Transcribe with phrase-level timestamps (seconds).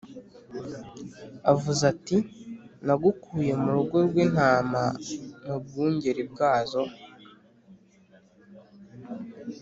[1.51, 2.17] avuze ati:
[2.85, 4.83] Nagukuye mu rugo rw’intama
[5.45, 6.83] mu bwungeri bwazo